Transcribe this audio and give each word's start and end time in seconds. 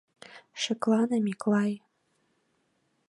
Шеклане, 0.61 1.17
Миклай... 1.25 1.71